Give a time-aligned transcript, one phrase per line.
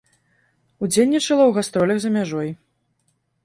[0.87, 2.49] Удзельнічала ў гастролях за мяжой.